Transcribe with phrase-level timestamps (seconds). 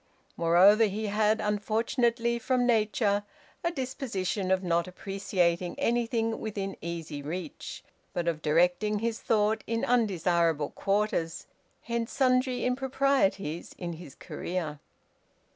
[0.35, 3.23] Moreover, he had unfortunately from nature
[3.63, 9.85] a disposition of not appreciating anything within easy reach, but of directing his thought in
[9.85, 11.45] undesirable quarters,
[11.83, 14.79] hence sundry improprieties in his career.